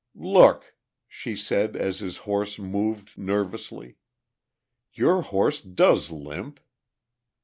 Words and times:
"Look," 0.15 0.73
she 1.07 1.35
said 1.35 1.75
as 1.75 1.99
his 1.99 2.17
horse 2.25 2.57
moved 2.57 3.15
nervously. 3.19 3.97
"Your 4.93 5.21
horse 5.21 5.61
does 5.61 6.09
limp!" 6.09 6.59